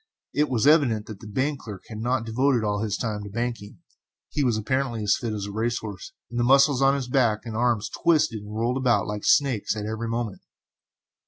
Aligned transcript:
It 0.33 0.49
was 0.49 0.65
evident 0.65 1.05
that 1.05 1.19
the 1.19 1.27
bank 1.27 1.59
clerk 1.59 1.83
had 1.87 1.99
not 1.99 2.25
devoted 2.25 2.63
all 2.63 2.81
his 2.81 2.97
time 2.97 3.21
to 3.21 3.29
banking; 3.29 3.81
he 4.29 4.43
was 4.43 4.57
apparently 4.57 5.03
as 5.03 5.15
fit 5.15 5.31
as 5.31 5.45
a 5.45 5.51
race 5.51 5.77
horse, 5.77 6.11
and 6.31 6.39
the 6.39 6.43
muscles 6.43 6.81
of 6.81 6.95
his 6.95 7.07
back 7.07 7.41
and 7.45 7.55
arms 7.55 7.87
twisted 7.87 8.41
and 8.41 8.57
rolled 8.57 8.77
about 8.77 9.05
like 9.05 9.23
snakes, 9.23 9.75
at 9.75 9.85
every 9.85 10.07
movement. 10.07 10.41